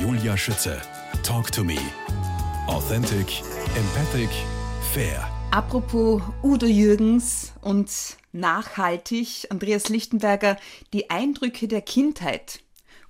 [0.00, 0.80] Julia Schütze.
[1.24, 1.76] Talk to me.
[2.68, 3.42] Authentic,
[3.74, 4.30] empathic,
[4.92, 5.28] fair.
[5.50, 7.90] Apropos Udo Jürgens und
[8.32, 10.56] nachhaltig, Andreas Lichtenberger,
[10.92, 12.60] die Eindrücke der Kindheit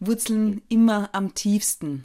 [0.00, 2.04] wurzeln immer am tiefsten.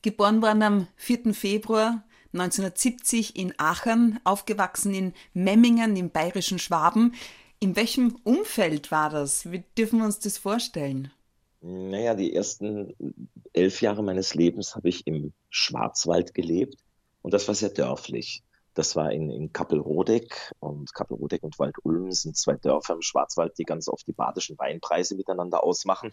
[0.00, 1.34] Geboren worden am 4.
[1.34, 2.02] Februar
[2.32, 7.14] 1970 in Aachen, aufgewachsen in Memmingen im bayerischen Schwaben.
[7.58, 9.52] In welchem Umfeld war das?
[9.52, 11.10] Wie dürfen wir uns das vorstellen?
[11.64, 12.92] Naja, die ersten
[13.52, 16.74] elf Jahre meines Lebens habe ich im Schwarzwald gelebt
[17.22, 18.42] und das war sehr dörflich.
[18.74, 23.64] Das war in, in Kappelrodeck und Kappelrodeck und Waldulm sind zwei Dörfer im Schwarzwald, die
[23.64, 26.12] ganz oft die badischen Weinpreise miteinander ausmachen.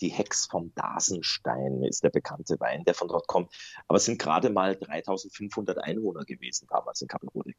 [0.00, 3.52] Die Hex vom Dasenstein ist der bekannte Wein, der von dort kommt.
[3.88, 7.56] Aber es sind gerade mal 3500 Einwohner gewesen damals in Kappelrodeck.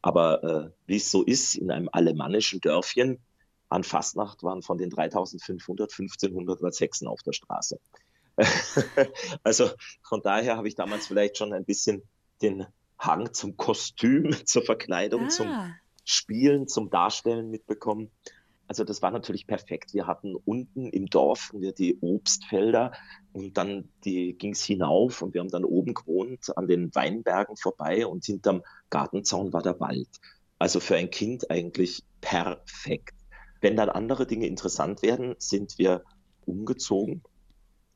[0.00, 3.20] Aber äh, wie es so ist, in einem alemannischen Dörfchen
[3.72, 7.80] an Fastnacht waren von den 3500 1500 Hexen auf der Straße.
[9.42, 9.70] also
[10.02, 12.02] von daher habe ich damals vielleicht schon ein bisschen
[12.40, 12.66] den
[12.98, 15.28] Hang zum Kostüm, zur Verkleidung, ah.
[15.28, 18.10] zum Spielen, zum Darstellen mitbekommen.
[18.68, 19.92] Also das war natürlich perfekt.
[19.92, 22.92] Wir hatten unten im Dorf wir die Obstfelder
[23.32, 28.06] und dann ging es hinauf und wir haben dann oben gewohnt an den Weinbergen vorbei
[28.06, 30.08] und hinterm Gartenzaun war der Wald.
[30.58, 33.21] Also für ein Kind eigentlich perfekt.
[33.62, 36.04] Wenn dann andere Dinge interessant werden, sind wir
[36.44, 37.22] umgezogen.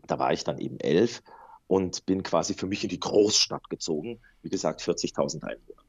[0.06, 1.22] Da war ich dann eben elf
[1.66, 4.20] und bin quasi für mich in die Großstadt gezogen.
[4.42, 5.82] Wie gesagt, 40.000 Einwohner.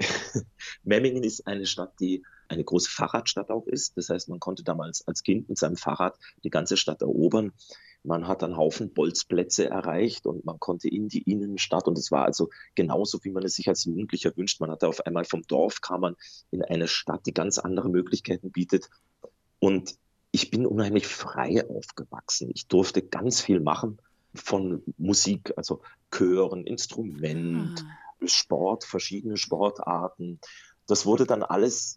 [0.82, 3.96] Memmingen ist eine Stadt, die eine große Fahrradstadt auch ist.
[3.96, 7.52] Das heißt, man konnte damals als Kind mit seinem Fahrrad die ganze Stadt erobern.
[8.02, 12.24] Man hat einen Haufen Bolzplätze erreicht und man konnte in die Innenstadt und es war
[12.24, 14.60] also genauso, wie man es sich als Jugendlicher wünscht.
[14.60, 16.16] Man hatte auf einmal vom Dorf kam man
[16.50, 18.88] in eine Stadt, die ganz andere Möglichkeiten bietet.
[19.58, 19.96] Und
[20.32, 22.50] ich bin unheimlich frei aufgewachsen.
[22.54, 23.98] Ich durfte ganz viel machen
[24.34, 28.26] von Musik, also Chören, Instrument, ah.
[28.26, 30.40] Sport, verschiedene Sportarten.
[30.86, 31.96] Das wurde dann alles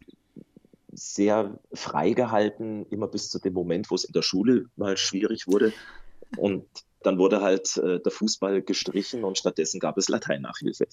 [0.95, 5.47] sehr frei gehalten, immer bis zu dem Moment, wo es in der Schule mal schwierig
[5.47, 5.73] wurde.
[6.37, 6.65] Und
[7.01, 10.87] dann wurde halt äh, der Fußball gestrichen und stattdessen gab es Lateinnachhilfe.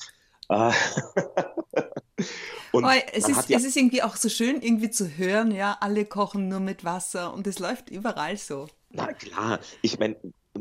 [0.48, 0.72] Äh,
[2.72, 5.78] und oh, es, ist, ja es ist irgendwie auch so schön, irgendwie zu hören, ja,
[5.80, 8.68] alle kochen nur mit Wasser und es läuft überall so.
[8.90, 10.16] Na klar, ich meine,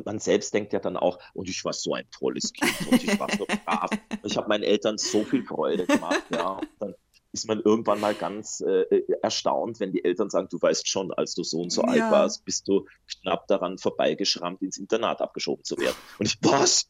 [0.05, 3.19] man selbst denkt ja dann auch, und ich war so ein tolles Kind und ich
[3.19, 3.89] war so brav.
[4.23, 6.51] Ich habe meinen Eltern so viel Freude gemacht, ja.
[6.51, 6.95] Und dann
[7.39, 11.35] ist man irgendwann mal ganz äh, erstaunt, wenn die Eltern sagen, du weißt schon, als
[11.35, 11.87] du so und so ja.
[11.87, 12.85] alt warst, bist du
[13.21, 15.95] knapp daran vorbeigeschrammt, ins Internat abgeschoben zu werden.
[16.17, 16.89] Und ich, was?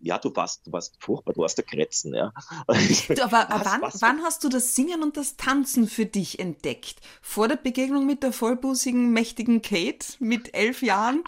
[0.00, 2.32] Ja, du warst, du warst furchtbar, du hast der Kretzen, ja.
[2.66, 4.02] Du, aber was, wann, was?
[4.02, 6.96] wann hast du das Singen und das Tanzen für dich entdeckt?
[7.22, 11.22] Vor der Begegnung mit der vollbusigen, mächtigen Kate mit elf Jahren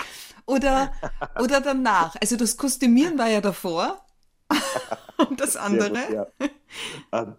[0.44, 0.92] oder,
[1.40, 2.16] oder danach?
[2.20, 4.04] Also das Kostümieren war ja davor.
[5.28, 5.90] und das andere?
[5.90, 6.48] Gut,
[7.12, 7.36] ja.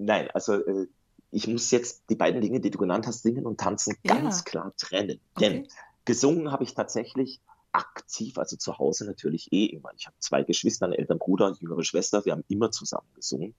[0.00, 0.86] Nein, also äh,
[1.30, 4.14] ich muss jetzt die beiden Dinge, die du genannt hast, Singen und Tanzen, ja.
[4.14, 5.20] ganz klar trennen.
[5.34, 5.48] Okay.
[5.48, 5.68] Denn
[6.04, 7.40] gesungen habe ich tatsächlich
[7.72, 9.90] aktiv, also zu Hause natürlich eh immer.
[9.96, 12.24] Ich habe zwei Geschwister, einen älteren Bruder und jüngere Schwester.
[12.24, 13.54] Wir haben immer zusammen gesungen.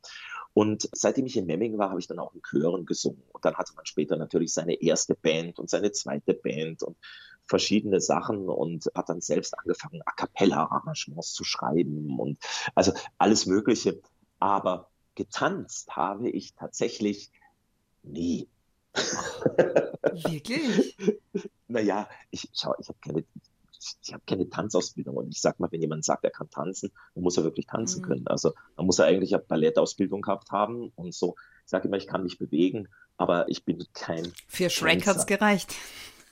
[0.53, 3.23] Und seitdem ich in Memmingen war, habe ich dann auch in Chören gesungen.
[3.31, 6.97] Und dann hatte man später natürlich seine erste Band und seine zweite Band und
[7.45, 12.37] verschiedene Sachen und hat dann selbst angefangen, A cappella Arrangements zu schreiben und
[12.75, 14.01] also alles Mögliche.
[14.39, 14.90] Aber
[15.21, 17.31] getanzt habe ich tatsächlich
[18.01, 18.47] nie.
[20.25, 20.97] Wirklich?
[21.67, 23.23] naja, ich, schau, ich habe keine,
[24.01, 27.23] ich habe keine Tanzausbildung und ich sag mal, wenn jemand sagt, er kann tanzen, dann
[27.23, 28.05] muss er wirklich tanzen mhm.
[28.05, 28.27] können.
[28.27, 31.35] Also dann muss er eigentlich eine Ballettausbildung gehabt haben und so.
[31.65, 34.33] Ich sage immer, ich kann mich bewegen, aber ich bin kein.
[34.47, 35.75] Für Shrek hat es gereicht.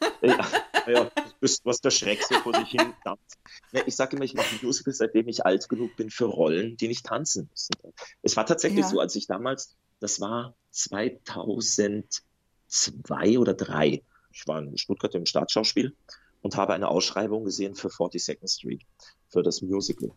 [0.21, 0.47] ja,
[0.87, 3.37] ja, du bist, was der Schreck so vor sich hin tanzt.
[3.85, 7.05] Ich sage immer, ich mache Musicals, seitdem ich alt genug bin für Rollen, die nicht
[7.05, 7.75] tanzen müssen.
[8.21, 8.89] Es war tatsächlich ja.
[8.89, 15.95] so, als ich damals, das war 2002 oder 2003, ich war in Stuttgart im Staatsschauspiel
[16.41, 18.81] und habe eine Ausschreibung gesehen für 42nd Street,
[19.27, 20.11] für das Musical.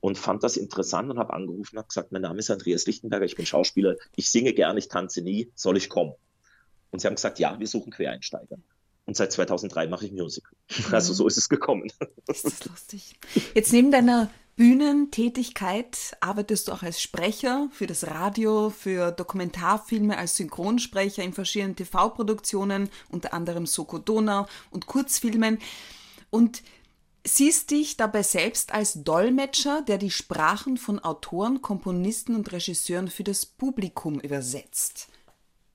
[0.00, 3.24] Und fand das interessant und habe angerufen und habe gesagt, mein Name ist Andreas Lichtenberger,
[3.24, 6.14] ich bin Schauspieler, ich singe gern, ich tanze nie, soll ich kommen?
[6.90, 8.58] Und sie haben gesagt, ja, wir suchen Quereinsteiger.
[9.04, 10.52] Und seit 2003 mache ich Musical.
[10.70, 10.94] Mhm.
[10.94, 11.90] Also so ist es gekommen.
[12.26, 13.18] Das ist lustig.
[13.54, 20.36] Jetzt neben deiner Bühnentätigkeit arbeitest du auch als Sprecher für das Radio, für Dokumentarfilme, als
[20.36, 25.58] Synchronsprecher in verschiedenen TV-Produktionen, unter anderem Soko Donau und Kurzfilmen.
[26.30, 26.62] Und
[27.26, 33.24] siehst dich dabei selbst als Dolmetscher, der die Sprachen von Autoren, Komponisten und Regisseuren für
[33.24, 35.08] das Publikum übersetzt.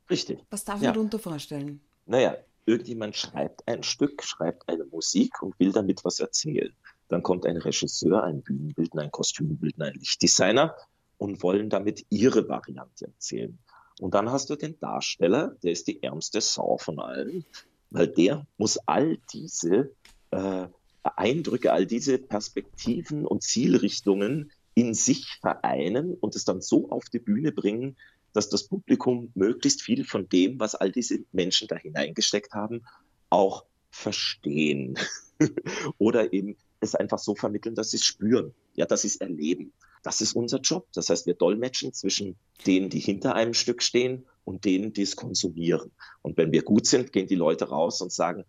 [0.09, 0.39] Richtig.
[0.49, 0.91] Was darf man ja.
[0.91, 1.81] darunter vorstellen?
[2.05, 6.73] Naja, irgendjemand schreibt ein Stück, schreibt eine Musik und will damit was erzählen.
[7.07, 10.75] Dann kommt ein Regisseur, ein Bühnenbildner, ein Kostümbildner, ein Lichtdesigner
[11.17, 13.57] und wollen damit ihre Variante erzählen.
[13.99, 17.45] Und dann hast du den Darsteller, der ist die ärmste Sau von allen,
[17.89, 19.91] weil der muss all diese
[20.31, 20.67] äh,
[21.03, 27.19] Eindrücke, all diese Perspektiven und Zielrichtungen in sich vereinen und es dann so auf die
[27.19, 27.95] Bühne bringen,
[28.33, 32.83] dass das Publikum möglichst viel von dem, was all diese Menschen da hineingesteckt haben,
[33.29, 34.97] auch verstehen.
[35.97, 39.73] Oder eben es einfach so vermitteln, dass sie es spüren, ja, dass sie es erleben.
[40.03, 40.87] Das ist unser Job.
[40.93, 45.15] Das heißt, wir dolmetschen zwischen denen, die hinter einem Stück stehen und denen, die es
[45.15, 45.91] konsumieren.
[46.21, 48.45] Und wenn wir gut sind, gehen die Leute raus und sagen,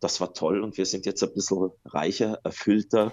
[0.00, 3.12] das war toll und wir sind jetzt ein bisschen reicher, erfüllter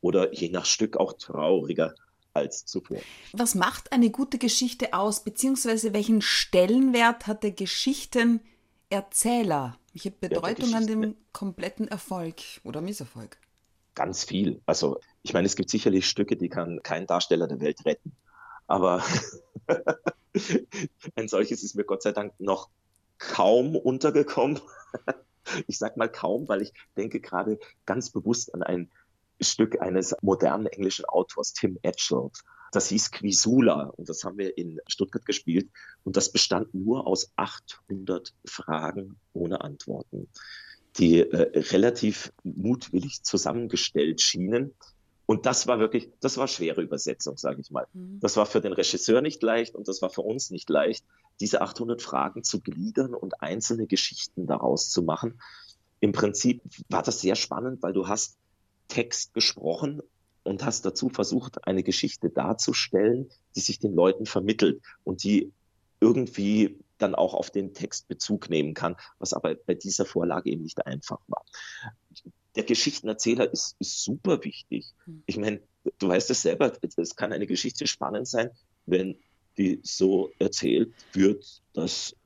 [0.00, 1.94] oder je nach Stück auch trauriger
[2.34, 2.98] als zuvor.
[3.32, 9.78] Was macht eine gute Geschichte aus, beziehungsweise welchen Stellenwert hat der Geschichtenerzähler?
[9.92, 13.38] Welche Bedeutung ja, an dem kompletten Erfolg oder Misserfolg?
[13.94, 14.62] Ganz viel.
[14.66, 18.12] Also ich meine, es gibt sicherlich Stücke, die kann kein Darsteller der Welt retten.
[18.66, 19.02] Aber
[21.16, 22.70] ein solches ist mir Gott sei Dank noch
[23.18, 24.60] kaum untergekommen.
[25.66, 28.90] ich sage mal kaum, weil ich denke gerade ganz bewusst an ein
[29.40, 32.30] Stück eines modernen englischen Autors, Tim Etchell.
[32.72, 35.70] Das hieß Quisula und das haben wir in Stuttgart gespielt
[36.04, 40.28] und das bestand nur aus 800 Fragen ohne Antworten,
[40.96, 44.74] die äh, relativ mutwillig zusammengestellt schienen.
[45.26, 47.86] Und das war wirklich, das war schwere Übersetzung, sage ich mal.
[47.92, 48.18] Mhm.
[48.20, 51.04] Das war für den Regisseur nicht leicht und das war für uns nicht leicht,
[51.40, 55.40] diese 800 Fragen zu gliedern und einzelne Geschichten daraus zu machen.
[56.00, 58.39] Im Prinzip war das sehr spannend, weil du hast
[58.90, 60.02] Text gesprochen
[60.42, 65.52] und hast dazu versucht, eine Geschichte darzustellen, die sich den Leuten vermittelt und die
[66.00, 70.62] irgendwie dann auch auf den Text Bezug nehmen kann, was aber bei dieser Vorlage eben
[70.62, 71.44] nicht einfach war.
[72.56, 74.92] Der Geschichtenerzähler ist, ist super wichtig.
[75.04, 75.22] Hm.
[75.26, 75.60] Ich meine,
[75.98, 78.50] du weißt es selber, es kann eine Geschichte spannend sein,
[78.86, 79.16] wenn
[79.56, 82.16] die so erzählt wird, dass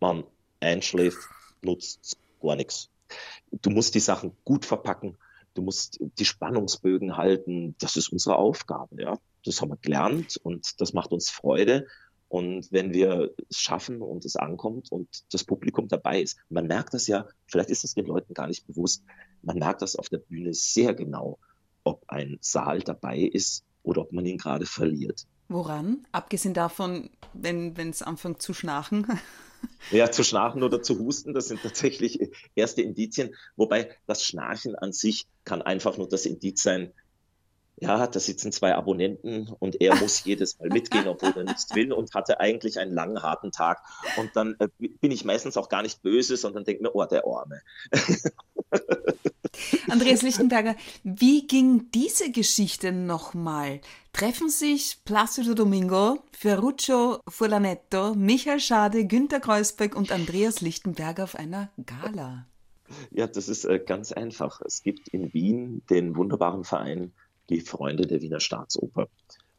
[0.00, 0.24] man
[0.60, 1.18] einschläft,
[1.62, 2.88] nutzt gar nichts.
[3.62, 5.16] Du musst die Sachen gut verpacken,
[5.58, 7.74] du musst die Spannungsbögen halten.
[7.80, 9.18] Das ist unsere Aufgabe, ja.
[9.44, 11.86] Das haben wir gelernt und das macht uns Freude.
[12.28, 16.94] Und wenn wir es schaffen und es ankommt und das Publikum dabei ist, man merkt
[16.94, 19.02] das ja, vielleicht ist es den Leuten gar nicht bewusst,
[19.42, 21.38] man merkt das auf der Bühne sehr genau,
[21.84, 25.26] ob ein Saal dabei ist oder ob man ihn gerade verliert.
[25.48, 26.06] Woran?
[26.12, 29.06] Abgesehen davon, wenn es anfängt zu schnarchen?
[29.90, 33.34] Ja, zu schnarchen oder zu husten, das sind tatsächlich erste Indizien.
[33.56, 36.92] Wobei das Schnarchen an sich kann einfach nur das Indiz sein,
[37.80, 41.92] ja, da sitzen zwei Abonnenten und er muss jedes Mal mitgehen, obwohl er nichts will
[41.92, 43.82] und hatte eigentlich einen langen, harten Tag.
[44.16, 47.24] Und dann äh, bin ich meistens auch gar nicht böse, sondern denke mir, oh, der
[47.24, 47.60] Arme.
[49.88, 53.80] Andreas Lichtenberger, wie ging diese Geschichte nochmal?
[54.12, 61.70] Treffen sich Placido Domingo, Ferruccio Furlanetto, Michael Schade, Günter Kreuzberg und Andreas Lichtenberger auf einer
[61.86, 62.46] Gala?
[63.10, 64.60] Ja, das ist äh, ganz einfach.
[64.64, 67.12] Es gibt in Wien den wunderbaren Verein
[67.50, 69.08] Die Freunde der Wiener Staatsoper.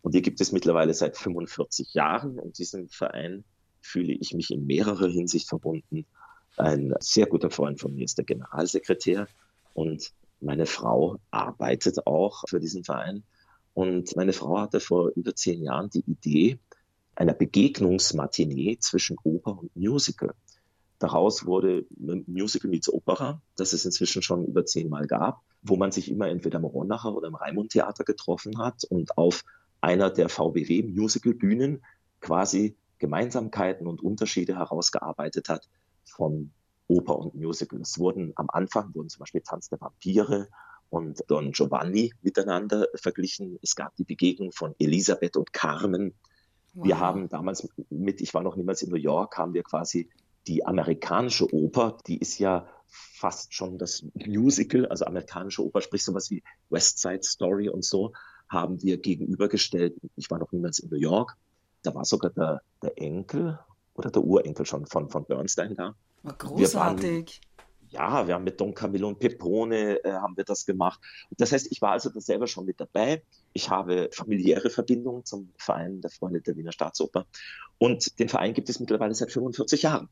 [0.02, 2.40] Und die gibt es mittlerweile seit 45 Jahren.
[2.40, 3.44] Und diesem Verein
[3.82, 6.06] fühle ich mich in mehrerer Hinsicht verbunden.
[6.58, 9.28] Ein sehr guter Freund von mir ist der Generalsekretär
[9.74, 10.12] und
[10.42, 13.24] meine Frau arbeitet auch für diesen Verein.
[13.74, 16.60] Und meine Frau hatte vor über zehn Jahren die Idee
[17.16, 20.34] einer Begegnungsmatinee zwischen Oper und Musical.
[21.00, 26.10] Daraus wurde Musical meets Opera, das es inzwischen schon über zehnmal gab, wo man sich
[26.10, 29.44] immer entweder im Ronacher oder im Raimund Theater getroffen hat und auf
[29.82, 31.84] einer der VBW Musical Bühnen
[32.20, 35.70] quasi Gemeinsamkeiten und Unterschiede herausgearbeitet hat
[36.04, 36.52] von
[36.90, 37.80] Oper und Musical.
[37.82, 40.50] Es wurden am Anfang wurden zum Beispiel Tanz der Vampire
[40.90, 43.60] und Don Giovanni miteinander verglichen.
[43.62, 46.16] Es gab die Begegnung von Elisabeth und Carmen.
[46.74, 46.86] Wow.
[46.86, 50.10] Wir haben damals mit, ich war noch niemals in New York, haben wir quasi
[50.48, 56.32] die amerikanische Oper, die ist ja fast schon das Musical, also amerikanische Oper, sprich sowas
[56.32, 58.14] wie West Side Story und so,
[58.50, 59.96] haben wir gegenübergestellt.
[60.16, 61.38] Ich war noch niemals in New York.
[61.84, 63.60] Da war sogar der, der Enkel
[63.94, 65.96] oder der Urenkel schon von, von Bernstein da.
[66.24, 67.42] War großartig.
[67.90, 71.00] ja, wir haben mit Don Camillo und Pepone äh, haben wir das gemacht.
[71.32, 73.24] Das heißt, ich war also da selber schon mit dabei.
[73.54, 77.26] Ich habe familiäre Verbindungen zum Verein der Freunde der Wiener Staatsoper.
[77.78, 80.10] Und den Verein gibt es mittlerweile seit 45 Jahren.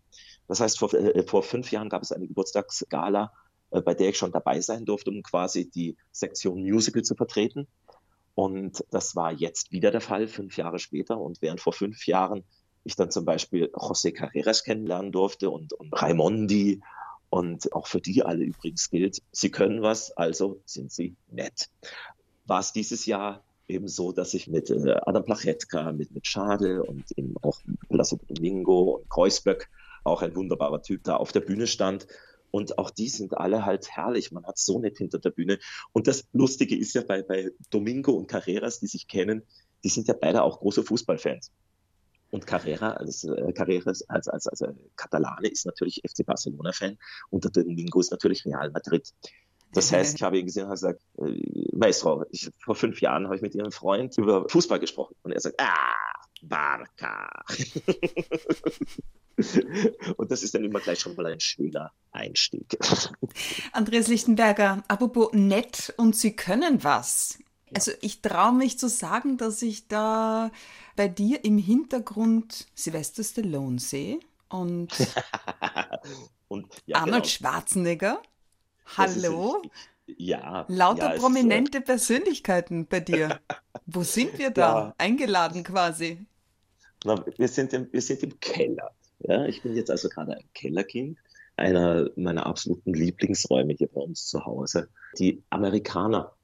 [0.47, 3.31] Das heißt, vor, äh, vor fünf Jahren gab es eine Geburtstagsgala,
[3.71, 7.67] äh, bei der ich schon dabei sein durfte, um quasi die Sektion Musical zu vertreten.
[8.33, 11.19] Und das war jetzt wieder der Fall, fünf Jahre später.
[11.19, 12.43] Und während vor fünf Jahren
[12.87, 16.81] ich dann zum Beispiel José Carreras kennenlernen durfte und, und Raimondi
[17.29, 21.69] Und auch für die alle übrigens gilt, sie können was, also sind sie nett.
[22.45, 26.83] War es dieses Jahr eben so, dass ich mit äh, Adam Plachetka, mit, mit Schade
[26.83, 29.69] und eben auch Lasso Domingo und Kreuzberg,
[30.05, 32.07] auch ein wunderbarer Typ, da auf der Bühne stand.
[32.49, 34.31] Und auch die sind alle halt herrlich.
[34.31, 35.59] Man hat so nett hinter der Bühne.
[35.91, 39.43] Und das Lustige ist ja bei, bei Domingo und Carreras, die sich kennen,
[39.83, 41.51] die sind ja beide auch große Fußballfans.
[42.37, 43.31] Und Carrera als, äh,
[44.07, 44.63] als, als, als, als
[44.95, 46.99] Katalane ist natürlich FC Barcelona-Fan
[47.31, 49.11] und der Domingo ist natürlich Real Madrid.
[49.73, 53.25] Das heißt, ich habe ihn gesehen und habe gesagt, äh, Maestro, ich, vor fünf Jahren
[53.25, 55.15] habe ich mit Ihrem Freund über Fußball gesprochen.
[55.23, 55.95] Und er sagt, ah,
[56.43, 57.27] Barca.
[60.17, 62.77] und das ist dann immer gleich schon mal ein schöner Einstieg.
[63.71, 67.39] Andreas Lichtenberger, apropos nett und Sie können was.
[67.73, 70.51] Also ich traue mich zu sagen, dass ich da
[70.95, 74.19] bei dir im Hintergrund Sylvester Stallone sehe
[74.49, 74.89] und,
[76.47, 77.25] und ja, Arnold genau.
[77.25, 78.21] Schwarzenegger.
[78.97, 79.61] Hallo?
[80.05, 80.65] ja.
[80.69, 81.83] Lauter ja, prominente so.
[81.83, 83.39] Persönlichkeiten bei dir.
[83.85, 84.79] Wo sind wir da?
[84.79, 84.95] Ja.
[84.97, 86.25] Eingeladen quasi.
[87.03, 88.91] Na, wir, sind im, wir sind im Keller.
[89.19, 91.17] Ja, ich bin jetzt also gerade ein Kellerkind,
[91.55, 94.89] einer meiner absoluten Lieblingsräume hier bei uns zu Hause.
[95.17, 96.36] Die Amerikaner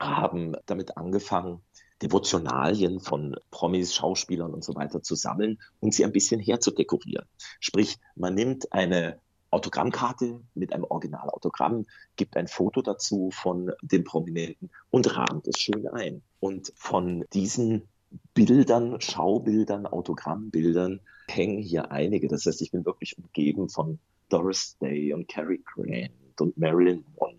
[0.00, 1.60] haben damit angefangen,
[2.02, 7.26] Devotionalien von Promis, Schauspielern und so weiter zu sammeln und sie ein bisschen herzudekorieren.
[7.58, 9.18] Sprich, man nimmt eine
[9.50, 11.86] Autogrammkarte mit einem Originalautogramm,
[12.16, 16.22] gibt ein Foto dazu von dem Prominenten und rahmt es schön ein.
[16.40, 17.88] Und von diesen
[18.34, 22.28] Bildern, Schaubildern, Autogrammbildern hängen hier einige.
[22.28, 23.98] Das heißt, ich bin wirklich umgeben von
[24.28, 26.10] Doris Day und Cary Grant
[26.40, 27.35] und Marilyn Monroe.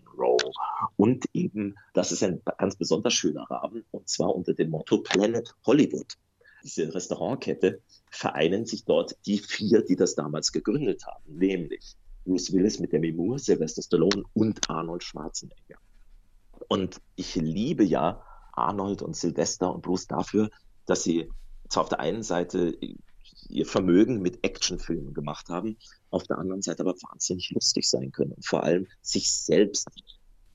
[0.96, 5.54] Und eben, das ist ein ganz besonders schöner Rahmen, und zwar unter dem Motto Planet
[5.66, 6.14] Hollywood.
[6.64, 7.80] Diese Restaurantkette
[8.10, 13.12] vereinen sich dort die vier, die das damals gegründet haben, nämlich Bruce Willis mit Demi
[13.12, 15.78] Moore, Sylvester Stallone und Arnold Schwarzenegger.
[16.68, 20.50] Und ich liebe ja Arnold und Sylvester und Bruce dafür,
[20.86, 21.30] dass sie
[21.68, 22.76] zwar auf der einen Seite
[23.48, 25.78] ihr Vermögen mit Actionfilmen gemacht haben,
[26.10, 29.88] auf der anderen Seite aber wahnsinnig lustig sein können und vor allem sich selbst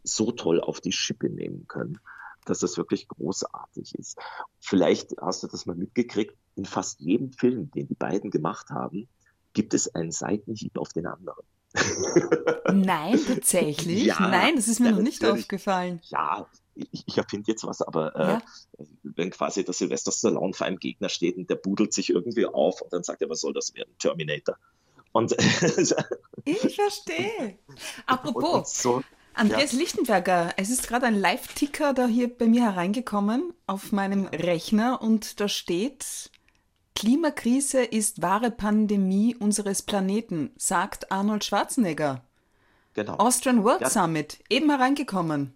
[0.04, 2.00] so toll auf die Schippe nehmen können,
[2.46, 4.18] dass das wirklich großartig ist.
[4.60, 9.08] Vielleicht hast du das mal mitgekriegt, in fast jedem Film, den die beiden gemacht haben,
[9.54, 11.44] gibt es einen Seitenhieb auf den anderen.
[12.72, 14.04] Nein, tatsächlich.
[14.04, 16.02] Ja, Nein, das ist mir ja, noch nicht aufgefallen.
[16.04, 18.42] Ja, ich, ich erfinde jetzt was, aber äh, ja.
[19.04, 22.82] wenn quasi der Sylvester Stallone vor einem Gegner steht und der budelt sich irgendwie auf
[22.82, 23.94] und dann sagt er, was soll das werden?
[24.00, 24.58] Terminator.
[25.12, 25.36] Und
[26.46, 27.58] ich verstehe.
[28.06, 29.80] Apropos, und so, Andreas ja.
[29.80, 35.40] Lichtenberger, es ist gerade ein Live-Ticker da hier bei mir hereingekommen auf meinem Rechner und
[35.40, 36.32] da steht,
[36.96, 42.24] Klimakrise ist wahre Pandemie unseres Planeten, sagt Arnold Schwarzenegger.
[42.94, 43.16] Genau.
[43.18, 43.90] Austrian World ja.
[43.90, 45.54] Summit, eben hereingekommen.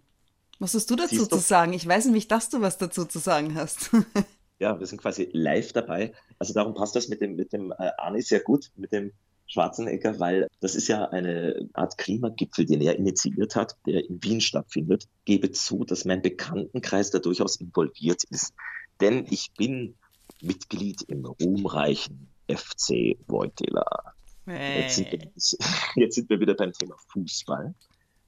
[0.58, 1.72] Was hast du dazu zu sagen?
[1.72, 3.90] Ich weiß nämlich, dass du was dazu zu sagen hast.
[4.58, 6.12] ja, wir sind quasi live dabei.
[6.40, 9.12] Also darum passt das mit dem, mit dem äh, Arne sehr gut, mit dem
[9.48, 14.40] Schwarzenegger, weil das ist ja eine Art Klimagipfel, den er initiiert hat, der in Wien
[14.40, 15.04] stattfindet.
[15.24, 18.52] Gebe zu, dass mein Bekanntenkreis da durchaus involviert ist.
[19.00, 19.96] Denn ich bin
[20.42, 23.86] Mitglied im ruhmreichen FC Voitila.
[24.44, 24.82] Hey.
[24.82, 25.30] Jetzt, sind wir,
[25.96, 27.74] jetzt sind wir wieder beim Thema Fußball.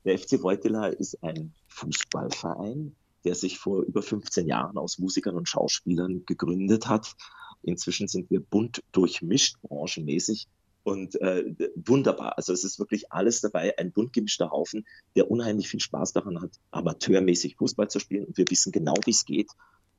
[0.05, 5.49] Der FC Voitila ist ein Fußballverein, der sich vor über 15 Jahren aus Musikern und
[5.49, 7.15] Schauspielern gegründet hat.
[7.63, 10.49] Inzwischen sind wir bunt durchmischt, branchenmäßig
[10.83, 11.45] und äh,
[11.75, 12.37] wunderbar.
[12.37, 16.41] Also es ist wirklich alles dabei, ein bunt gemischter Haufen, der unheimlich viel Spaß daran
[16.41, 18.25] hat, amateurmäßig Fußball zu spielen.
[18.25, 19.51] Und wir wissen genau, wie es geht.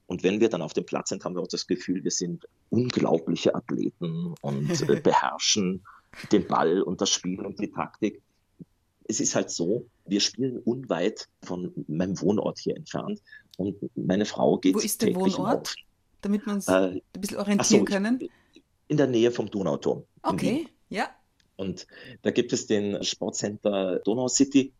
[0.07, 2.45] Und wenn wir dann auf dem Platz sind, haben wir auch das Gefühl, wir sind
[2.69, 5.83] unglaubliche Athleten und äh, beherrschen
[6.31, 8.21] den Ball und das Spiel und die Taktik
[9.11, 13.21] es ist halt so, wir spielen unweit von meinem Wohnort hier entfernt
[13.57, 14.75] und meine Frau geht.
[14.75, 15.75] Wo ist der Wohnort?
[16.21, 18.19] Damit wir uns äh, ein bisschen orientieren so, können.
[18.87, 20.03] In der Nähe vom Donauturm.
[20.21, 21.09] Okay, ja.
[21.55, 21.87] Und
[22.21, 24.73] da gibt es den Sportcenter Donau City,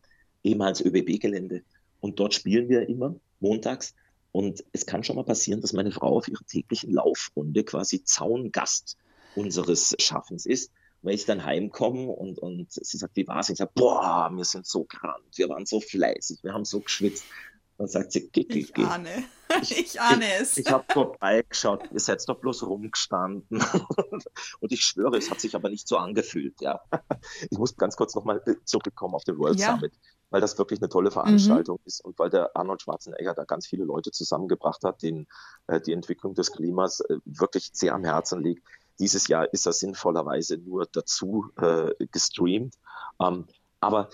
[0.44, 1.64] ehemals ÖBB-Gelände.
[2.00, 3.96] Und dort spielen wir immer montags.
[4.32, 8.98] Und es kann schon mal passieren, dass meine Frau auf ihrer täglichen Laufrunde quasi Zaungast
[9.36, 13.50] unseres Schaffens ist wenn ich dann heimkomme und, und sie sagt, wie war's?
[13.50, 17.26] Ich sage, boah, wir sind so gerannt, wir waren so fleißig, wir haben so geschwitzt.
[17.82, 18.84] Dann sagt sie, geh, geh, ich geh.
[18.84, 19.24] ahne,
[19.64, 20.56] ich ahne es.
[20.56, 23.60] Ich, ich habe vorbeigeschaut, ihr seid doch bloß rumgestanden.
[24.60, 26.62] und ich schwöre, es hat sich aber nicht so angefühlt.
[26.62, 26.80] Ja.
[27.50, 29.74] Ich muss ganz kurz nochmal zurückkommen auf den World ja.
[29.74, 29.94] Summit,
[30.30, 31.88] weil das wirklich eine tolle Veranstaltung mhm.
[31.88, 35.26] ist und weil der Arnold Schwarzenegger da ganz viele Leute zusammengebracht hat, denen
[35.66, 38.64] äh, die Entwicklung des Klimas äh, wirklich sehr am Herzen liegt.
[39.00, 42.76] Dieses Jahr ist er sinnvollerweise nur dazu äh, gestreamt.
[43.20, 43.48] Ähm,
[43.80, 44.10] Aber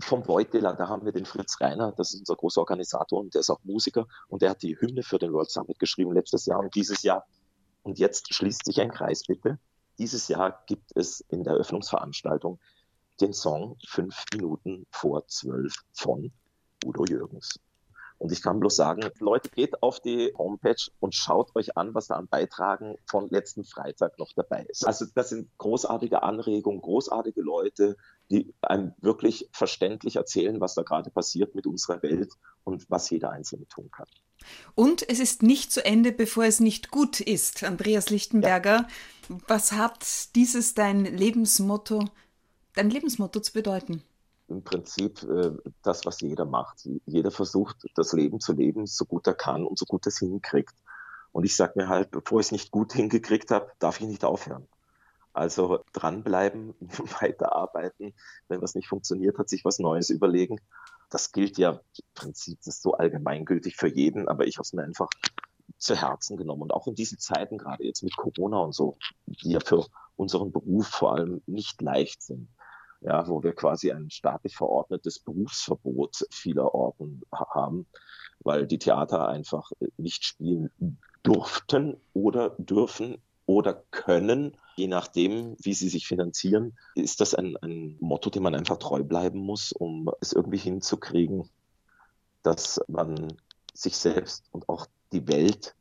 [0.00, 3.40] vom Beuteler, da haben wir den Fritz Reiner, das ist unser großer Organisator und der
[3.40, 6.60] ist auch Musiker und der hat die Hymne für den World Summit geschrieben letztes Jahr
[6.60, 7.26] und dieses Jahr.
[7.82, 9.58] Und jetzt schließt sich ein Kreis bitte.
[9.98, 12.60] Dieses Jahr gibt es in der Eröffnungsveranstaltung
[13.20, 16.30] den Song Fünf Minuten vor zwölf von
[16.84, 17.58] Udo Jürgens.
[18.18, 22.08] Und ich kann bloß sagen, Leute, geht auf die Homepage und schaut euch an, was
[22.08, 24.86] da an Beitragen von letzten Freitag noch dabei ist.
[24.86, 27.96] Also das sind großartige Anregungen, großartige Leute,
[28.30, 32.32] die einem wirklich verständlich erzählen, was da gerade passiert mit unserer Welt
[32.64, 34.06] und was jeder Einzelne tun kann.
[34.74, 37.62] Und es ist nicht zu Ende, bevor es nicht gut ist.
[37.62, 38.86] Andreas Lichtenberger,
[39.28, 39.38] ja.
[39.46, 42.04] was hat dieses dein Lebensmotto,
[42.74, 44.02] dein Lebensmotto zu bedeuten?
[44.48, 45.52] Im Prinzip äh,
[45.82, 46.88] das, was jeder macht.
[47.06, 50.74] Jeder versucht, das Leben zu leben, so gut er kann und so gut es hinkriegt.
[51.32, 54.24] Und ich sage mir halt, bevor ich es nicht gut hingekriegt habe, darf ich nicht
[54.24, 54.66] aufhören.
[55.34, 56.74] Also dranbleiben,
[57.20, 58.14] weiterarbeiten.
[58.48, 60.60] Wenn was nicht funktioniert, hat sich was Neues überlegen.
[61.10, 64.72] Das gilt ja im Prinzip, das ist so allgemeingültig für jeden, aber ich habe es
[64.72, 65.08] mir einfach
[65.78, 66.62] zu Herzen genommen.
[66.62, 69.86] Und auch in diesen Zeiten, gerade jetzt mit Corona und so, die ja für
[70.16, 72.48] unseren Beruf vor allem nicht leicht sind
[73.00, 77.86] ja, wo wir quasi ein staatlich verordnetes Berufsverbot vieler Orten haben,
[78.40, 80.70] weil die Theater einfach nicht spielen
[81.22, 87.96] durften oder dürfen oder können, je nachdem, wie sie sich finanzieren, ist das ein, ein
[88.00, 91.48] Motto, dem man einfach treu bleiben muss, um es irgendwie hinzukriegen,
[92.42, 93.34] dass man
[93.72, 95.74] sich selbst und auch die Welt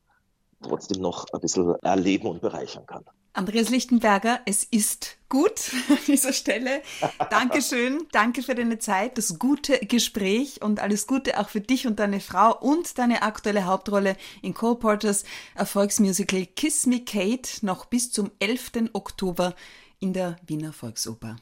[0.62, 3.06] trotzdem noch ein bisschen erleben und bereichern kann.
[3.38, 6.82] Andreas Lichtenberger, es ist gut an dieser Stelle.
[7.29, 12.00] Dankeschön, danke für deine Zeit, das gute Gespräch und alles Gute auch für dich und
[12.00, 18.12] deine Frau und deine aktuelle Hauptrolle in Cole Porters Erfolgsmusical Kiss Me Kate noch bis
[18.12, 18.89] zum 11.
[18.94, 19.53] Oktober
[20.00, 21.36] in der Wiener Volksoper.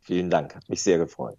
[0.00, 1.38] Vielen Dank, hat mich sehr gefreut.